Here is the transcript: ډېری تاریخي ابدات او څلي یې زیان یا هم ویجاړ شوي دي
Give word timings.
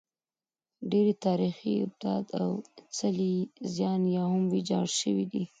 ډېری 0.89 1.15
تاریخي 1.25 1.71
ابدات 1.85 2.25
او 2.39 2.49
څلي 2.97 3.29
یې 3.35 3.41
زیان 3.75 4.01
یا 4.15 4.23
هم 4.33 4.43
ویجاړ 4.53 4.85
شوي 4.99 5.25
دي 5.31 5.43